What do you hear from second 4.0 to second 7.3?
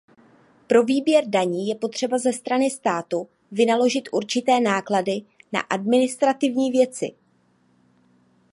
určité náklady na administrativní věci.